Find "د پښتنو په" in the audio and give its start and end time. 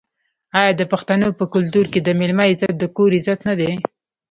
0.75-1.45